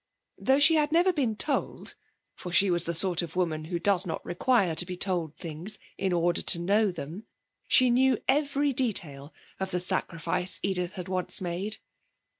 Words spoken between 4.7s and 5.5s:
to be told